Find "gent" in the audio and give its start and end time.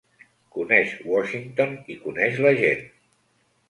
2.67-2.87